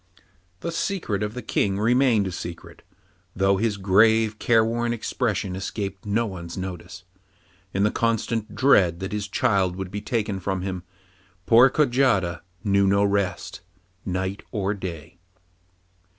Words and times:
The 0.61 0.71
secret 0.71 1.21
of 1.21 1.35
the 1.35 1.43
King 1.43 1.77
remained 1.77 2.25
a 2.25 2.31
secret, 2.31 2.81
though 3.35 3.57
his 3.57 3.77
grave, 3.77 4.39
careworn 4.39 4.93
expression 4.93 5.55
escaped 5.55 6.07
no 6.07 6.25
one's 6.25 6.57
notice. 6.57 7.03
In 7.71 7.83
the 7.83 7.91
constant 7.91 8.55
dread 8.55 8.99
that 8.99 9.11
his 9.13 9.27
child 9.27 9.75
would 9.75 9.91
be 9.91 10.01
taken 10.01 10.39
from 10.39 10.63
him, 10.63 10.81
poor 11.45 11.69
Kojata 11.69 12.41
knew 12.63 12.87
no 12.87 13.03
rest 13.03 13.61
night 14.03 14.41
or 14.51 14.73
day. 14.73 15.19